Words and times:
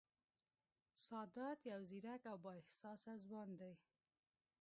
سادات 1.07 1.59
یو 1.71 1.81
ځېرک 1.89 2.21
او 2.31 2.37
با 2.43 2.51
احساسه 2.61 3.13
ځوان 3.27 3.49
دی 3.59 3.73